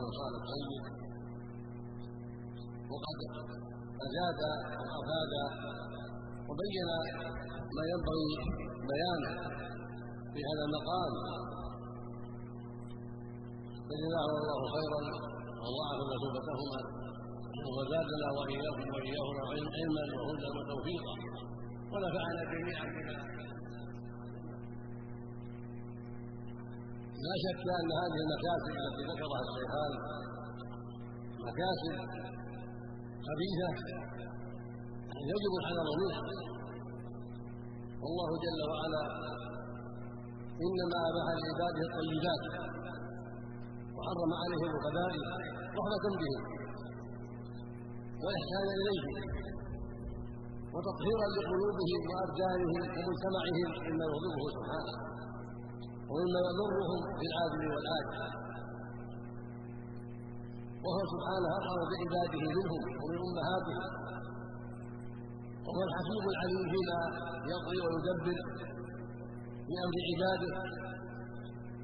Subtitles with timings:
[0.00, 0.70] بن صالح الطيب
[2.92, 3.18] وقد
[4.06, 4.40] أجاد
[4.80, 5.32] وأفاد
[6.48, 6.88] وبين
[7.76, 8.30] ما ينبغي
[8.90, 9.32] بيانه
[10.32, 11.12] في هذا المقام.
[13.88, 15.00] فجزاهم الله خيرا
[15.62, 16.80] وضاعف مثوبتهما
[17.76, 21.14] وزادنا وإياكم وإياهما علما وهدى وتوفيقا.
[21.92, 23.16] ونفعنا جميعا بما
[27.26, 29.92] لا شك أن هذه المكاسب التي ذكرها الشيخان
[31.46, 31.94] مكاسب
[33.26, 33.68] خبيثة
[35.30, 36.22] يجب الحذر منها
[38.02, 39.02] والله جل وعلا
[40.66, 42.44] إنما أباح لعباده الطيبات
[43.96, 45.26] وحرم عليهم الخبائث
[45.78, 46.42] رحمة بهم
[48.24, 49.14] واحسانا اليهم
[50.74, 54.94] وتطهيرا لقلوبهم وأبدانهم ومجتمعهم مما يغضبه سبحانه.
[56.10, 58.18] ومما يضرهم في العاجل والآجل
[60.84, 63.90] وهو سبحانه أرحم بعباده منهم ومن أمهاتهم
[65.66, 67.00] وهو الحكيم العليم فيما
[67.52, 68.38] يقضي ويدبر
[69.66, 70.52] في أمر عباده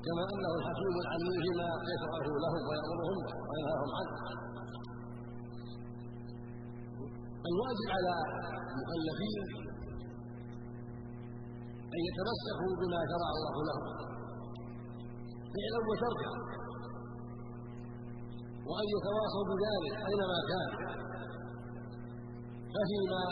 [0.06, 3.18] كما أنه الحكيم العليم فيما يشرعه لهم ويأمرهم
[3.48, 4.16] وينهاهم عنه.
[7.50, 8.14] الواجب على
[8.72, 9.40] المكلفين
[11.94, 14.15] أن يتمسكوا بما شرع الله لهم.
[15.56, 16.30] فعلا وتركا
[18.68, 20.70] وأن يتواصوا بذلك أينما كان.
[22.74, 23.22] ففيما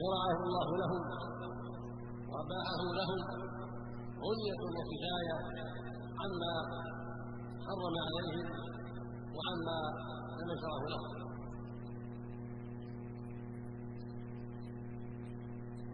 [0.00, 1.02] شرعه الله لهم
[2.30, 3.20] وأباحه لهم
[4.24, 5.36] غنية وكفاية
[6.22, 6.54] عما
[7.66, 8.46] حرم عليهم
[9.36, 9.78] وعما
[10.38, 11.08] لم يشرعه لهم.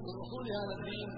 [0.04, 1.10] من أصول هذا الدين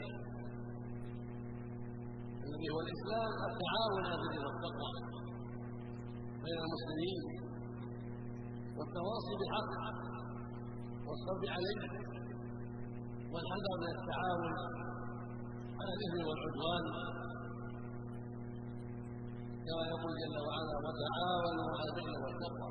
[2.47, 4.91] الذي هو الاسلام التعاون على البر والتقوى
[6.45, 7.23] بين المسلمين
[8.77, 9.73] والتواصي بالحق
[11.07, 11.81] والصبر عليه
[13.33, 14.55] والحذر من التعاون
[15.79, 16.85] على الإثم والعدوان.
[19.67, 22.71] كما يقول جل وعلا وتعاونوا على البر والتقوى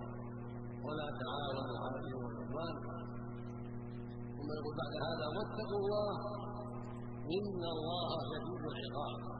[0.85, 2.75] ولا تعاونوا على الإثم والعدوان.
[4.37, 6.13] ثم يقول بعد هذا واتقوا الله
[7.37, 9.34] إن الله شديد العقاب.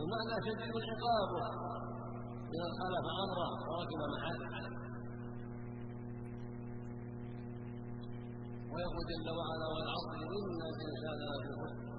[0.00, 1.30] المعنى شديد العقاب.
[2.52, 4.50] لمن خالف أمره وركب محله
[8.72, 11.90] ويقول جل وعلا والعصر إن الإنسان لفي خسر.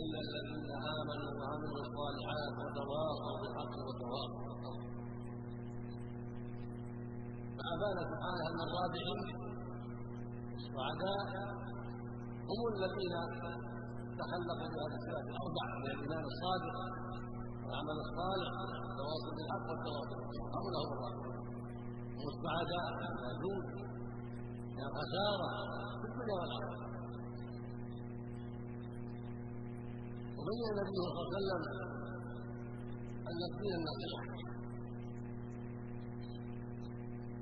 [0.00, 4.84] إلا الذين آمنوا وعملوا الصالحات وتواصوا بالحق وتواصوا بالصبر
[7.56, 9.20] فأبان سبحانه أن الرابحين
[10.58, 11.22] السعداء
[12.50, 13.14] هم الذين
[14.20, 16.76] تخلقوا بهذه الصفات الاربع من الإيمان الصادق
[17.72, 18.50] والعمل الصالح
[18.84, 20.50] والتواصل بالحق والتواصل بالصبر.
[20.56, 21.36] هم لهم الرابحون
[22.18, 23.62] هم السعداء الفائزون
[24.76, 25.50] من الخساره
[26.00, 26.76] في الدنيا والآخرة.
[30.38, 31.62] وبين النبي صلى الله عليه وسلم
[33.30, 34.24] أن الدين النصيحه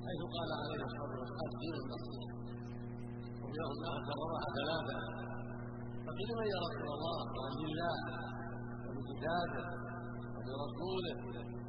[0.05, 2.35] حيث قال عليه الصلاة والسلام الدين النصيحه
[3.43, 4.99] وجاءه الله كررها ثلاثة
[6.07, 7.97] فقيل من يا رسول الله؟ قال لله
[8.87, 9.80] وبكتابه.
[10.55, 11.15] وبرسوله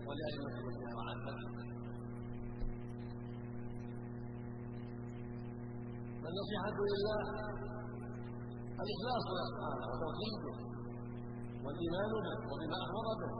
[0.07, 1.37] ولأئمة المسلمين وعامته
[6.21, 7.21] فالنصيحة لله
[8.83, 10.53] الإخلاص له سبحانه وتوحيده
[11.66, 13.31] والإيمان به وبما أخبر به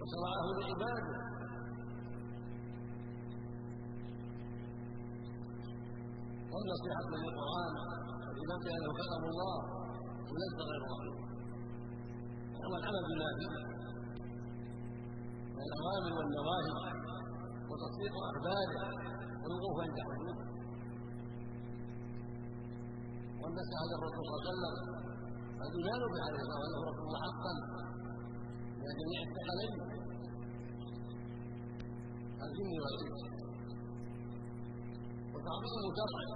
[0.00, 1.32] وشرعه لعباده.
[6.52, 7.72] والنصيحة للقرآن
[8.32, 9.56] الإمام بأنه كلام الله
[10.32, 11.16] وليس غير رحيم
[12.54, 13.71] وهو العمل بما فيه
[15.56, 16.72] من الأوامر والنواهي
[17.70, 18.72] وتصديق أخباره
[19.42, 20.34] والوقوف عند حدوده
[23.42, 24.76] والنصيحة للرسول صلى الله عليه وسلم
[25.66, 27.52] الإيمان به عليه الصلاة والسلام رسول حقا؟
[28.82, 29.74] من جميع الثقلين.
[32.44, 33.20] الجن والإنس
[35.32, 36.30] وتعظيم شرعه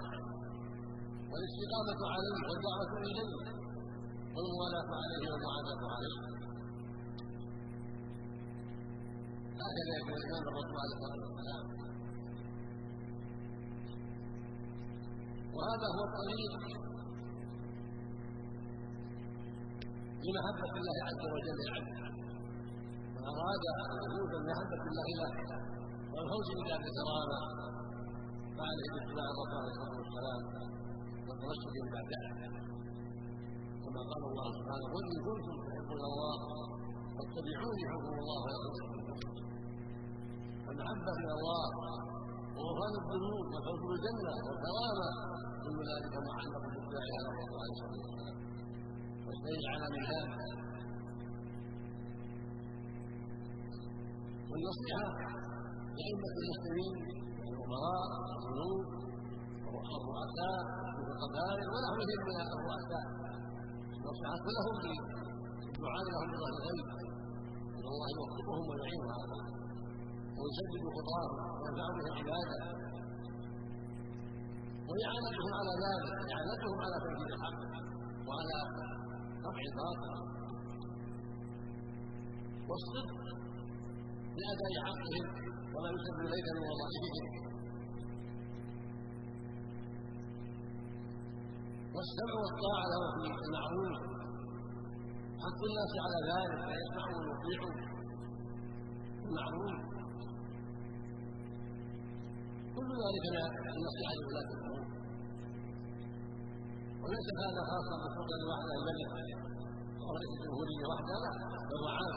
[1.31, 3.31] والاستقامة عليه والدعوة إليه.
[4.35, 6.17] والموالاة عليه والمعاداة عليه.
[9.61, 11.65] هكذا الإمام الرسول عليه الصلاة والسلام.
[15.57, 16.53] وهذا هو الطريق
[20.23, 21.97] بمحبة الله عز وجل للعبد
[23.17, 23.63] فأراد
[23.95, 25.31] الخلود بمحبة الله له
[26.13, 27.41] والفوز بدار الكرامة
[28.57, 30.41] فعليه باتباع الرسول عليه الصلاة والسلام
[31.27, 32.21] والتمسك ببعده
[33.83, 36.37] كما قال الله سبحانه قل إن كنتم تحبون الله
[37.17, 39.46] فاتبعوني يحبكم الله ويغفر
[40.73, 41.67] المحبة إلى الله
[42.57, 45.09] وغفران الذنوب والفوز بالجنة والكرامة
[45.63, 48.37] كل ذلك معلق باتباع هذا الرسول عليه الصلاة
[49.27, 50.37] والسلام على من ذلك
[54.51, 55.07] والنصيحة
[55.97, 56.95] لأئمة المسلمين
[57.49, 58.87] الأمراء والملوك
[59.73, 60.59] والرؤساء
[60.99, 63.07] من القبائل ونحوهم من الرؤساء.
[63.97, 66.87] النصيحة لهم بالدعاء لهم بظهر الغيب.
[67.77, 69.56] أن الله يوفقهم ويعينهم على
[70.39, 72.61] ويسدد خطاهم وينفع بهم عباده
[74.89, 77.61] وإعانتهم على ذلك إعانتهم على تنفيذ الحق
[78.29, 78.59] وعلى
[79.47, 80.15] رفع الباطل
[82.69, 83.09] والصدق
[84.39, 85.27] لأداء حقهم
[85.75, 87.27] وما يسد إليك من وظائفهم.
[91.95, 93.03] والسمع والطاعة له
[93.37, 93.97] في المعروف.
[95.45, 97.73] حق الناس على ذلك فيسمعوا ويطيعوا
[99.27, 99.86] المعروف.
[102.87, 103.43] كل ذلك من
[103.77, 104.85] النصيحة لولاة الأمور
[107.03, 109.11] وليس هذا خاصا بالسلطة الواحدة الملك
[110.03, 111.33] أو رئيس الجمهورية وحده لا
[111.69, 112.15] بل وعام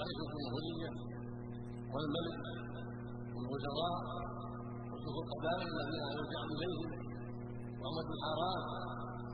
[0.00, 0.90] رئيس الجمهورية
[1.92, 2.40] والملك
[3.34, 3.96] والوزراء
[4.90, 6.90] وشيوخ القبائل الذين يرجع إليهم
[7.80, 8.62] وعمد الحرام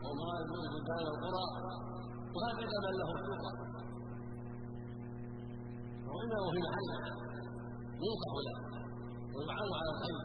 [0.03, 1.45] وأمراء البلدان والقرى
[2.35, 3.53] وهكذا من له سلطة
[6.15, 6.99] وإنه في محله
[8.05, 8.70] ينصح له
[9.41, 10.19] ويعان على الخير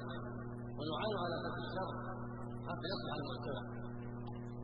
[0.77, 1.89] ويعان على ترك الشر.
[2.67, 3.63] حتى يصلح المجتمع.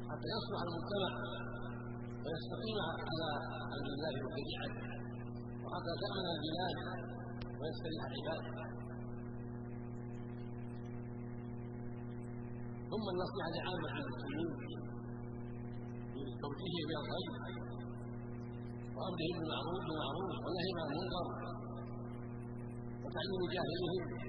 [0.09, 1.11] حتى يصلح المجتمع
[2.23, 3.29] ويستقيم على
[3.75, 4.85] أمر الله وشريعته
[5.63, 6.77] وحتى تامن البلاد
[7.59, 8.43] ويستريح العباد
[12.91, 14.49] ثم النصيحة لعامة المسلمين
[16.13, 17.31] بتوجيههم إلى الخير.
[18.95, 21.25] وامرهم بالمعروف بالمعروف ونهيهم عن المنكر.
[23.03, 24.20] وتعليم جاهلهم.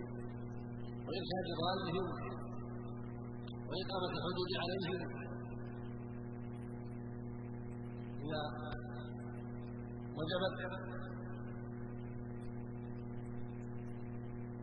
[1.13, 2.07] وإرشاد ضالهم
[3.69, 5.01] وإقامة الحدود عليهم.
[8.25, 8.43] إذا
[10.19, 10.59] وجبت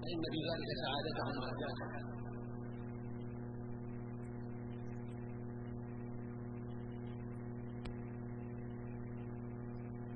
[0.01, 2.09] فإن في ذلك سعادتهم ونجاتهم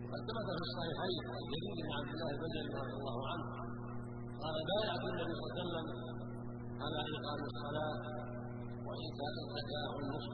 [0.03, 3.45] وقد ثبت في الصحيحين عن جرير بن عبد الله البجلي رضي الله عنه
[4.43, 6.12] قال بايعت النبي صلى الله عليه وسلم
[6.83, 7.95] على اقام الصلاه
[8.87, 10.33] وايتاء الزكاه والنصح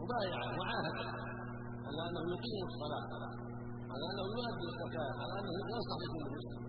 [0.00, 1.08] مبايعه معاهده
[1.86, 3.06] على انه يقيم الصلاه
[3.92, 6.60] على انه يؤدي الزكاه على انه ينصح لكل مسلم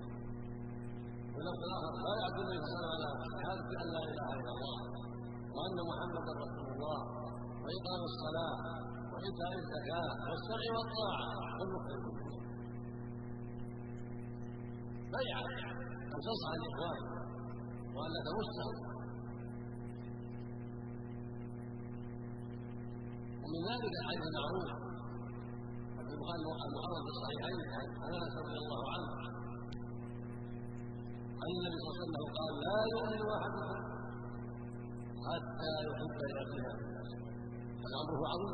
[1.35, 4.79] ولفظ صلى الله عليه وسلم على شهاده ان لا اله الا الله
[5.55, 6.99] وان محمدا رسول الله
[7.63, 8.55] واقام الصلاه
[9.11, 12.31] وايتاء الزكاه والسمع والطاعه والنصح
[15.15, 15.45] بيعه
[16.13, 17.01] ان تنصح الاخوان
[17.95, 18.90] وان لا تمسهم
[23.51, 24.69] ومن ذلك الحديث المعروف
[25.95, 27.59] في البخاري المحرم في الصحيحين
[28.01, 29.09] عن أنس رضي الله عنه.
[31.41, 33.79] عن النبي صلى الله عليه وسلم قال لا يؤمن احدكم
[35.27, 36.71] حتى يحب لاخيه
[38.01, 38.53] امره عظيم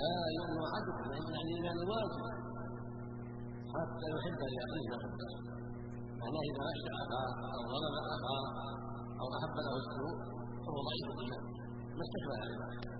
[0.00, 2.24] لا يؤمن احدكم يعني الايمان واجب
[3.74, 4.94] حتى يحب لاخيه
[6.20, 8.44] معناه إذا نشا أخاه أو ظلم أخاه
[9.20, 10.16] أو أحب له السوء
[10.64, 11.44] فهو ضعيف الايمان
[11.96, 12.95] ما استكمل الايمان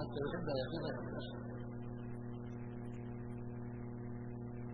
[0.00, 0.90] حتى يحب حبه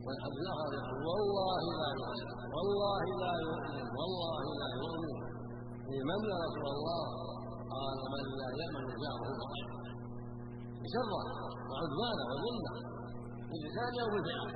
[0.07, 5.15] والحديث الآخر يقول والله لا يؤمن والله لا يؤمن والله لا يؤمن
[5.97, 7.05] لمن يا رسول الله؟
[7.75, 9.69] قال من لا يامن جاره ضعيف
[10.95, 11.25] شره
[11.69, 12.75] وعدوانه وظلمه
[13.51, 14.51] بلسان أو بفعل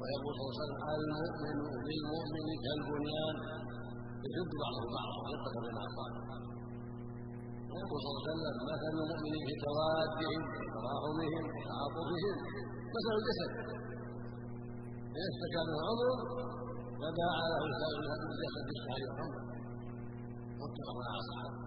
[0.00, 3.36] ويقول صلى الله عليه وسلم المؤمن للمؤمن كالبنيان.
[4.26, 6.53] يشد بعضه بعضا ويقتل بين اعصابه
[7.74, 10.40] ويقول صلى الله عليه وسلم مثل المؤمنين في توادهم
[10.74, 12.36] وتراحمهم وتعاطفهم
[12.94, 13.50] مثل الجسد.
[15.16, 16.10] اذا اشتكى منه عضو
[17.00, 17.98] فداعى له سائر
[18.30, 19.36] الجسد بالشهر والحمد
[20.62, 21.64] متفق على صحته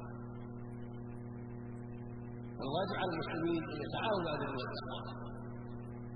[2.63, 5.01] الواجب على المسلمين إن يتعاونوا على والتقوى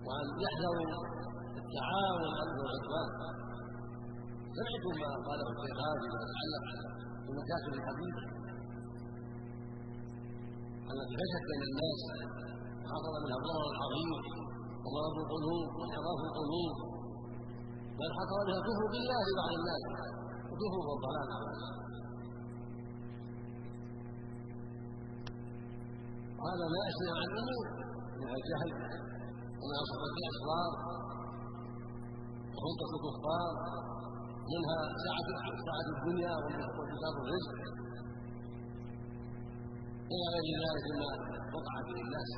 [0.05, 0.87] وأن يحذروا
[1.61, 3.09] التعاون على العدوان
[4.57, 6.65] سمعتم ما قاله الشيخ هذه ما يتعلق
[7.25, 8.15] بمكاسب الحديث
[10.95, 11.99] التي فشت بين الناس.
[12.83, 14.09] وحصل منها الضرر العظيم
[14.83, 16.73] ومرض القلوب وانحراف القلوب.
[17.99, 19.83] بل حصل منها الكفر بالله لبعض الناس
[20.49, 21.29] وكفر والضلال
[26.41, 27.65] وهذا لا يشتري عن الأمور
[28.19, 28.69] منها الجهل
[29.59, 30.71] ومنها صحبه الاسرار
[32.53, 33.51] وخلطه الكفار
[34.51, 35.27] منها سعه
[35.67, 36.33] سعه الدنيا
[36.75, 37.57] وانتشار الرزق.
[40.11, 41.11] إلى غير ذلك مما
[41.55, 42.31] وقع به الناس.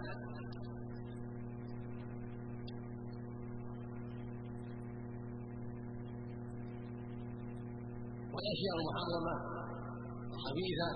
[8.34, 9.34] والاشياء المحرمة
[10.36, 10.90] الخبيثه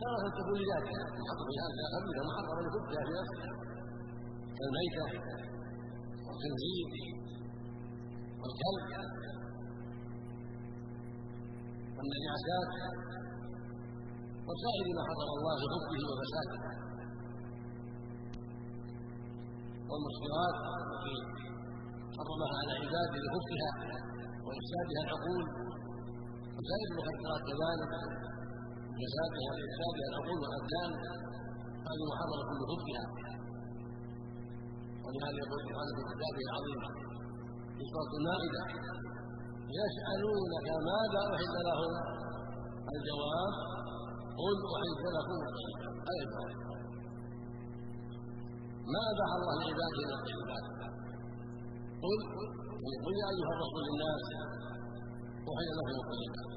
[0.00, 3.52] تارة تكون لذاتها محرمة لذاتها خبيثة محرمة لحبها في نفسها
[4.56, 5.06] كالميتة
[6.26, 6.88] والخنزير
[8.40, 8.86] والكلب
[11.96, 13.15] والنجاسات.
[14.48, 16.58] وسائر ما حضر الله لحبه وفساده.
[19.90, 21.16] والمسكرات التي
[22.16, 23.70] حرمها على عباده لحبها
[24.46, 25.44] وإفسادها العقول
[26.56, 27.92] وسائر المخدرات كذلك
[29.00, 30.90] جزاتها وافسادها العقول والابدان
[31.88, 33.04] هذه محرمه لحبها.
[35.04, 36.80] ولهذا يقول سبحانه في كتابه العظيم
[37.76, 38.62] في سورة المائدة
[39.80, 41.92] يسألونك ماذا أحل لهم؟
[42.94, 43.75] الجواب
[44.40, 45.26] قل الطيبات
[46.08, 46.76] هذا الجواب
[48.92, 50.64] ما اباح الله لعباده من الطيبات
[52.02, 52.18] قل
[53.04, 54.24] قل يا أيها الرسول للناس
[55.50, 56.50] احل لكم الطيبات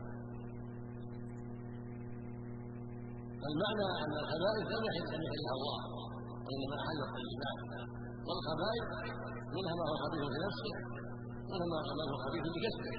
[3.42, 5.80] فالمعنى أن الخبائث لم يحل ان يحلها الله
[6.46, 7.60] وإنما احل الطيبات
[8.28, 8.88] والخبائث
[9.56, 10.74] منها ما هو خبيث في نفسه
[11.52, 11.78] منها ما
[12.12, 12.96] هو خبيث بكسبه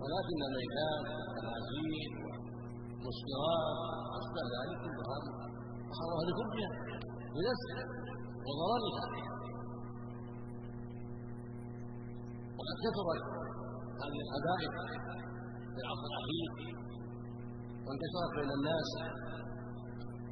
[0.00, 1.04] ولكن الميتات
[1.34, 2.12] والعزيز
[3.04, 3.62] والمسكرات
[4.12, 5.18] واشباه ذلك كلها
[5.96, 6.70] حرمها لكبرها
[7.34, 7.78] بنفسه
[8.46, 9.04] وضررها
[12.58, 13.22] وقد كثرت
[14.02, 14.72] هذه الخبائث
[15.74, 16.50] في العصر الاخير
[17.84, 18.90] وانتشرت بين الناس.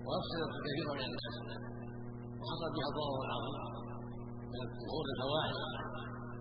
[0.07, 1.37] وأفسدت كثيرا من الناس.
[2.41, 3.63] وحصل بها ضرر عظيم
[4.53, 5.59] من ظهور الفواحش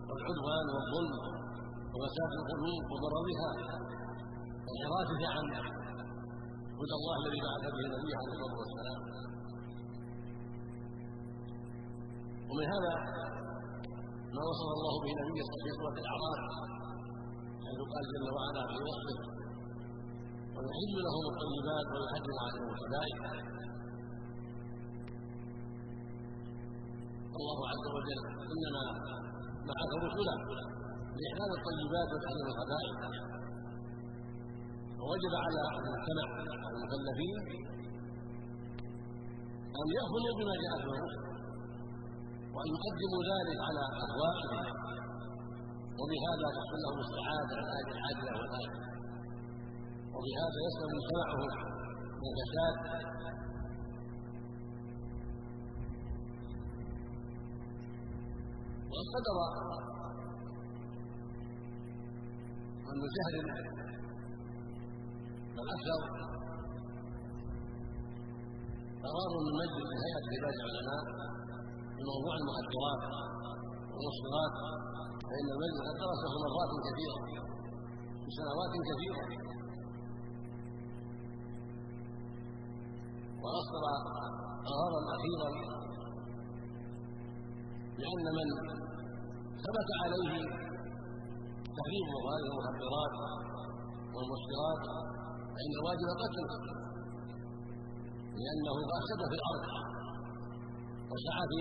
[0.09, 1.15] والعدوان والظلم
[1.93, 3.49] وفساد القلوب وضررها
[4.65, 5.45] وانحرافها عن
[6.81, 9.01] هدى الله الذي بعث به نبيه عليه الصلاة والسلام.
[12.49, 12.93] ومن هذا
[14.35, 16.41] ما وصف الله به نبيه في سوره الأعراف
[17.65, 19.17] حيث قال جل وعلا في وصفه
[20.55, 23.19] ويحل لهم الطيبات ويحرم عليهم الخبائث
[27.39, 28.21] الله عز وجل
[28.53, 28.83] إنما
[29.69, 30.35] بعث رسلا
[31.19, 32.95] لاحلال الطيبات وتحريم الخبائث
[35.01, 36.25] ووجب على المجتمع
[36.71, 37.37] المكلفين
[39.79, 41.21] أن يأخذوا بما جاء الرسل
[42.55, 44.65] وأن يقدموا ذلك على اهوائهم
[45.99, 48.91] وبهذا تحصل لهم السعاده الآية العاجله والاخره
[50.13, 51.39] وبهذا يسلم مجتمعهم
[52.21, 52.75] من الفساد.
[58.91, 59.25] وقد
[62.91, 63.80] ابن سهل
[65.55, 66.01] بل أكثر
[69.05, 71.03] قرار من مجلس هيئة عباد العلماء
[71.95, 73.01] في موضوع المخدرات
[73.91, 74.55] والمسكرات
[75.27, 77.17] فإن المجلس قد درسه مرات كثيرة
[78.21, 79.23] في سنوات كثيرة.
[83.43, 83.83] واصدر
[84.69, 85.49] قرارا أخيرا
[87.97, 88.47] بان من
[89.65, 90.33] ثبت عليه
[91.77, 93.13] تحريم هذه المخدرات
[94.13, 95.10] والمسكرات
[95.55, 96.55] فان الواجب قتله
[98.41, 99.65] لأنه افسد في الأرض
[101.11, 101.59] وسعى في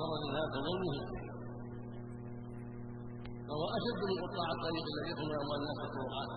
[0.00, 1.06] ضرر الناس وظلمهم
[3.48, 6.30] فهو أشد من قطاع الطريق الذي يدخل اموال الناس الطرقات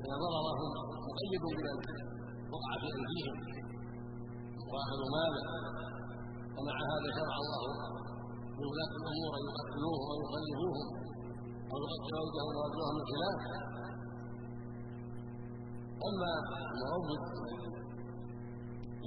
[0.00, 0.72] لأن ضررهم
[1.08, 1.76] مقيد بمن
[2.52, 3.36] وقع في أيديهم
[4.70, 5.44] وأخذوا ماله
[6.56, 7.62] ومع هذا شرع الله
[8.60, 10.18] لولاة الأمور أن يقتلوهم أو
[11.74, 13.38] ايديهم وارجلهم من خلاف
[16.08, 16.32] اما
[16.72, 17.08] المعوض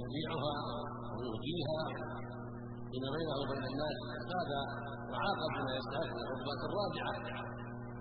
[0.02, 0.54] يبيعها
[1.16, 1.78] ويهديها
[2.90, 3.96] فيما بينه وبين الناس
[4.34, 4.60] هذا
[5.12, 7.12] يعاقب بما يستحق العقوبات الراجعه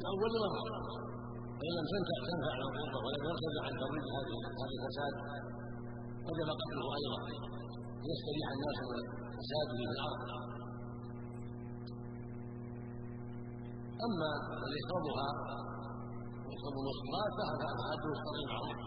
[0.03, 0.61] لاول مره
[1.59, 5.13] فان لم تنفع تنفع العقوبه ولم يرتفع عن ترويج هذه هذا الفساد
[6.27, 7.19] وجب قتله أيضا
[8.05, 9.01] ليستريح الناس من
[9.37, 10.46] فساده في الأرض
[14.05, 15.29] أما من يشربها
[16.63, 18.79] والمسكرات فهذا حده الشرعي معروف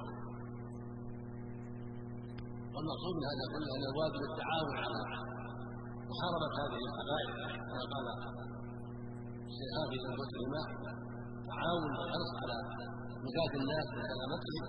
[2.74, 5.00] والمقصود من هذا كله أن الواجب التعاون على
[6.10, 7.28] محاربه هذه الحبائل
[7.68, 8.06] كما قال
[9.50, 10.62] الشيخان في انفسهما
[11.50, 12.56] تعاون والحرص على
[13.26, 14.64] نجاة الناس وسلامتهم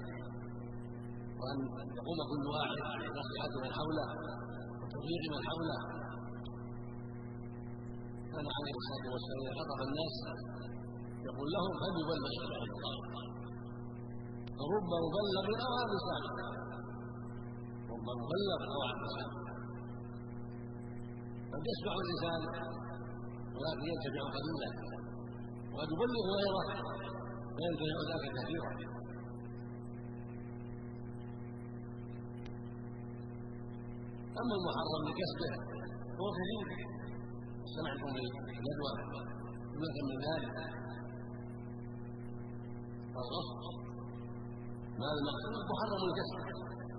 [1.39, 1.57] وأن
[1.97, 2.77] يقوم كل واحد
[3.13, 4.07] بنصيحه من حوله
[4.81, 6.00] وتوفيق من حوله.
[8.33, 10.15] كان عليه الصلاه والسلام خطب الناس
[11.27, 12.95] يقول لهم هل يبلغ شرع الله؟
[14.57, 15.89] فرب مبلغ أو عن
[17.91, 18.97] رب مبلغ أو عن
[21.51, 22.41] قد يسمع الإنسان
[23.55, 24.69] ولكن يتبع قليلا.
[25.73, 26.67] وقد يبلغ غيره
[27.55, 28.71] فينتفع ذاك كثيرا.
[34.41, 35.51] أما المحرم لكسبه
[36.15, 37.00] فهو كثير
[37.75, 38.91] سمعتم بالندوه
[39.73, 40.55] جمله من ذلك
[43.21, 43.59] الغصب
[44.99, 46.39] ما المقصود؟ محرم الكسب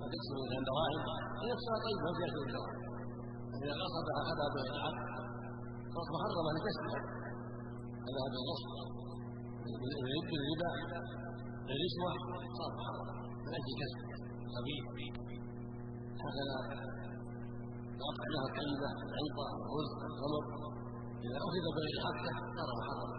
[0.05, 1.03] الكسب من الدراهم
[1.53, 2.79] نفسها طيبه في اخر الدراهم
[3.63, 4.97] إذا قصدها اخذها بالعقد
[5.95, 7.01] صارت محرمه لكسبها
[8.07, 8.71] هذا بالغصب
[10.31, 10.71] بالربا
[11.67, 12.11] بالرشوه
[12.59, 13.15] صارت محرمه
[13.45, 14.01] من أجل كسب
[14.55, 14.85] خبيث
[16.25, 16.57] هكذا
[18.03, 20.45] الأطعمة الطيبة العنطة الرز الخمر
[21.25, 23.19] إذا أخذ بغير حقه صار محرما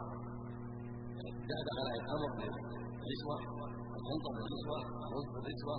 [1.49, 3.37] دخل عليه الخمر بالرشوة
[3.99, 5.77] العنطة بالرشوة الرز بالرشوة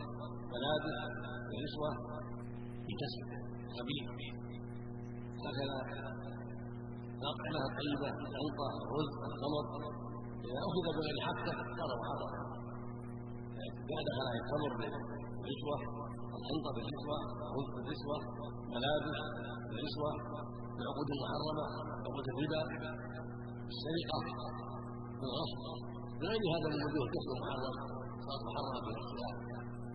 [0.52, 0.96] ملابس
[1.48, 1.90] بالرشوة.
[2.86, 3.26] بكسب
[3.76, 4.06] خبيث.
[5.44, 5.78] هكذا
[7.20, 9.64] الأطعمة الطيبة العنطة الرز الخمر
[10.44, 12.40] إذا أخذ بغير حقه صار محرما
[13.90, 16.03] دخل عليه الخمر بالرشوة.
[16.38, 17.18] الحنطة بالرشوة
[17.48, 18.16] الرز بالرشوة
[18.74, 19.18] ملابس
[19.68, 20.10] بالرشوة
[20.76, 21.64] بالعقود المحرمة
[22.06, 22.60] عقود الربا
[23.72, 24.18] السرقة
[25.20, 25.60] بالغصب
[26.20, 27.74] بغير هذا من وجوه الكسب المحرم
[28.26, 29.30] صارت محرمة في نفسها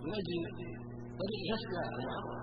[0.03, 0.43] من أجل
[1.21, 2.39] طريق كسبها المحرم.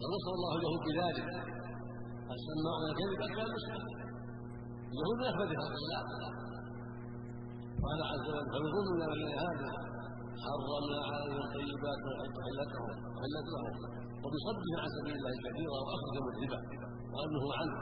[0.00, 1.28] ونصر الله اليهود بذلك.
[2.36, 4.03] السماعون الكذب أكبر المسلم
[4.94, 6.02] اليهود يخبر بخلق الله
[7.84, 9.70] قال عز وجل فبظلم من هذا
[10.44, 12.02] حرمنا عليهم طيبات
[12.46, 13.74] حلتهم؟ حلت لهم
[14.24, 16.60] وبصدهم عن سبيل الله كثيرا واخرجهم الربا
[17.14, 17.76] وأنه عنه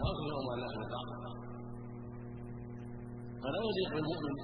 [0.00, 1.18] واخرجهم على أهل الباطل
[3.42, 4.34] فلا يليق بالمؤمن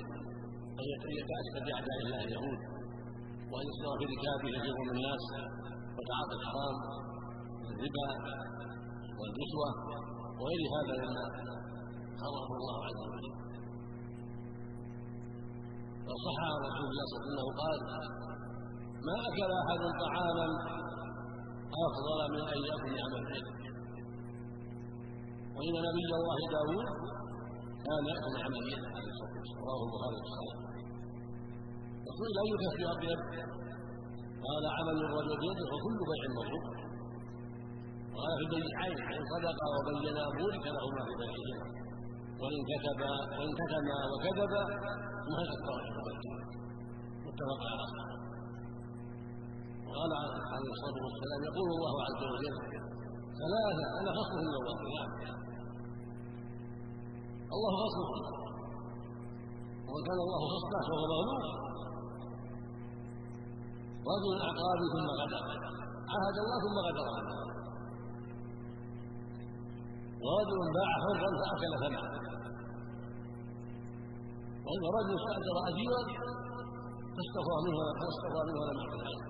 [0.81, 2.61] أن يتاسى بأعداء الله اليهود
[3.51, 5.25] وأن يسير في ركابه يجر من الناس
[5.97, 6.77] وتعاطي الحرام
[7.71, 8.07] الربا
[9.19, 9.71] والرشوه
[10.41, 11.25] وغير هذا مما
[12.21, 13.35] حرمه الله عز وجل.
[16.09, 17.79] وصح عن رسول الله صلى الله عليه وسلم قال
[19.07, 20.47] ما أكل أحد طعاما
[21.87, 23.55] أفضل من أن يأكل عمل يده
[25.57, 26.89] وإن نبي الله داود
[27.87, 29.65] كان يأكل عمل يده عليه الصلاة والسلام.
[29.69, 30.55] رواه البخاري في الصحيح.
[32.07, 33.21] وقيل اي كسب اطيب
[34.47, 36.67] قال عمل الرجل بيده وكل بيع مبروك
[38.19, 41.86] قال في البيعين ان صدق وبينا بورك لهما في بيعهما
[42.41, 43.01] وإن كتب
[43.39, 44.53] وإن كتم وكذب
[45.33, 45.77] ما كفر
[47.27, 47.85] متفق على
[49.87, 50.13] وقال
[50.53, 52.57] عليه الصلاة والسلام يقول الله عز وجل
[53.41, 55.17] ثلاثة أنا خصمهم يوم القيامة
[57.55, 58.47] الله خصمهم
[59.89, 61.67] ومن كان الله خصمه فهو مغلوب.
[64.11, 65.43] رجل أعقابي ثم غدر.
[66.13, 67.46] عهد الله ثم غدر.
[70.25, 72.05] ورجل باع حرا فأكل ثمنه.
[74.67, 76.01] ورجل استاجر اجيرا
[77.17, 79.23] فاستفى منه فاستفى منه ولم يحكم عليه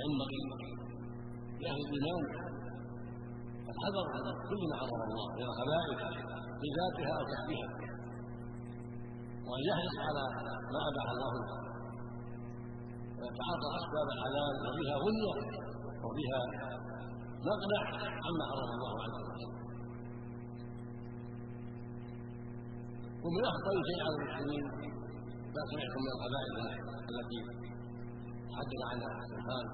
[0.00, 0.40] ينبغي
[1.60, 2.24] لاهل الإيمان
[3.70, 6.00] الحذر عن كل ما حرم الله من الخبائث
[6.60, 7.68] بذاتها أو كسبها
[9.48, 10.24] وأن يحرص على
[10.72, 11.50] ما أباح الله له.
[13.18, 15.34] ويتعاطى أسباب الحلال وفيها غنية.
[16.04, 16.40] وفيها
[17.48, 17.82] مقنع
[18.26, 19.52] عما حرم الله عز وجل
[23.24, 24.64] ومن أخطر شيء على المسلمين
[25.54, 26.52] ما سمعتم من القبائل
[27.10, 27.38] التي
[28.56, 29.66] حدث عنها السلطان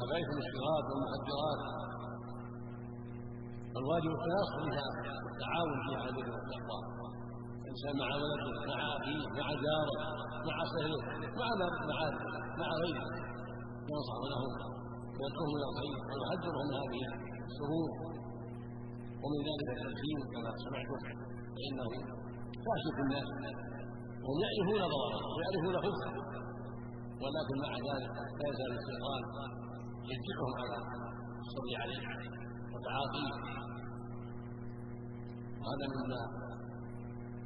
[0.00, 1.60] قبائل المسكرات والمخدرات
[3.80, 4.86] الواجب التناصر بها
[5.24, 6.80] والتعاون فيها على البر والتقوى.
[7.62, 9.96] الانسان مع ولده مع أخيه مع جاره
[10.48, 11.00] مع سهله
[11.40, 11.48] مع
[11.90, 11.98] مع
[12.60, 13.06] مع غيره
[13.90, 14.71] ينصح لهم
[15.18, 17.02] ويدعوهم إلى الخير ويحذرهم من هذه
[17.50, 17.90] الشرور
[19.22, 20.98] ومن ذلك التدخين كما سمعتم
[21.54, 21.90] فإنه
[22.66, 23.28] كاشف الناس.
[24.26, 26.10] هم يعرفون ضرره ويعرفون خبثه
[27.22, 29.22] ولكن مع ذلك لا يزال الشيطان
[30.10, 30.76] يشجعهم على
[31.42, 32.04] الصبر عليه
[32.72, 33.32] وتعاطيه.
[35.60, 36.20] وهذا مما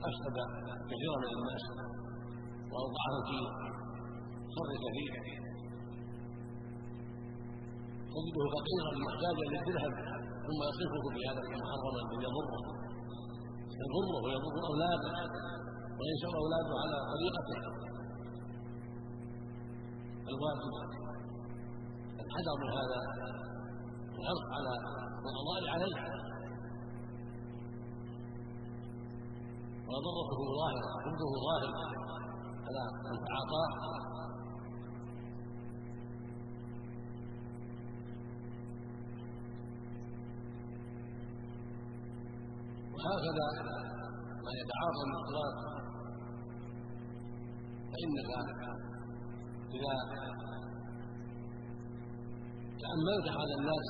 [0.09, 0.37] افسد
[0.91, 1.65] كثيرا من الناس
[2.73, 3.39] واوضعهم في
[4.55, 5.46] شر كثير
[8.17, 9.93] تجده فقيرا محتاجا للدرهم
[10.47, 12.57] ثم يصرفه في هذا محرما يضره
[13.83, 15.11] يضره ويضر أولاده
[15.99, 17.59] وينشر أولاده على طريقته.
[20.31, 20.73] الواجب
[22.23, 22.99] الحذر من هذا
[24.19, 24.73] الحرص على
[25.27, 25.97] القضاء عليه.
[29.89, 31.71] وضرته ظاهر حمده ظاهر
[32.67, 33.71] على من تعاطاه.
[43.07, 43.47] وهكذا
[44.45, 45.55] ما يتعاطى الصلاه
[47.91, 48.31] فإنك
[49.77, 49.95] إذا
[52.83, 53.89] تأملت على الناس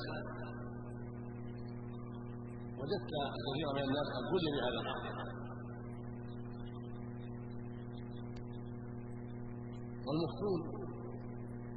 [2.79, 5.27] وجدت كثيرا من الناس قد بلي بهذا الامر
[10.05, 10.59] والمفتون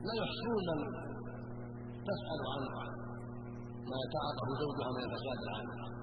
[0.06, 0.88] لا يحصون من
[2.08, 2.62] تسأل عن
[3.90, 5.99] ما يتعاطف زوجها من الفساد العام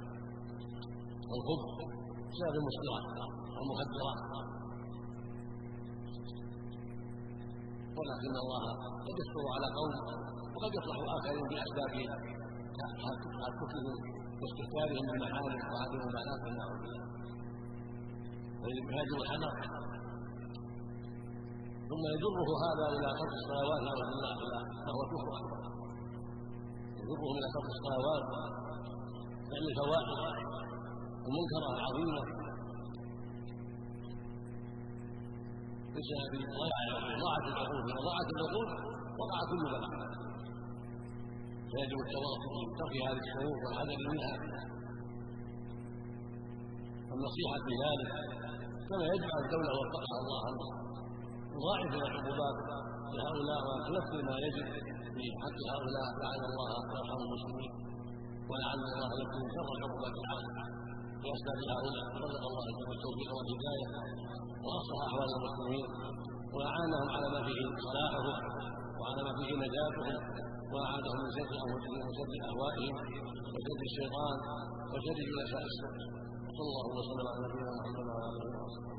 [1.30, 1.70] والخبث
[2.32, 3.06] بسبب المسكرات
[3.56, 4.20] والمخدرات
[7.98, 8.64] ولكن الله
[9.06, 9.92] قد يستر على قوم
[10.56, 11.94] وقد يصلح آخرين باسباب
[12.78, 13.96] تحككهم
[14.42, 17.06] واستهتارهم بالمحارم وهذه المبالاه والنعوذ بالله
[18.62, 19.54] فيجب الحذر
[21.90, 24.34] ثم يجره هذا إلى ترك الصلوات نعوذ بالله
[24.86, 25.30] فهو كفر.
[25.40, 25.60] اكبر
[27.00, 28.24] يجره إلى ترك الصلوات
[29.50, 30.47] فعل الفواحش
[31.28, 32.22] المنكره العظيمه
[35.94, 36.34] بسبب
[37.24, 38.68] ضاعت العقول إذا ضاعت العقول
[39.20, 39.96] وقع كل بلاء.
[41.72, 44.34] فيجب التواصل بترك هذه الشرور والحذر منها.
[47.10, 48.12] والنصيحه في ذلك
[48.90, 50.44] كما يجعل الدولة وفقها الله.
[51.56, 52.58] يضاعف العقوبات
[53.16, 54.68] لهؤلاء ويتمثل ما يجب
[55.16, 56.08] في حق هؤلاء.
[56.22, 57.72] لعل الله يرحم المسلمين
[58.50, 60.77] ولعل الله يكون شر العقوبات العامه
[61.22, 63.88] باسباب هؤلاء رزق الله جل التوفيق والهداية.
[64.66, 65.88] وأصلح أحوال المسلمين.
[66.56, 68.38] وأعانهم على ما فيه صلاحهم
[69.00, 70.18] وعلى ما فيه نجاتهم.
[70.74, 72.96] وأعادهم من شر أنفسهم وشر أهوائهم.
[73.54, 74.38] وشر الشيطان
[74.92, 75.96] وشر جلساء السوء
[76.58, 78.98] صلى الله وسلم على نبينا محمد وعلى آله وصحبه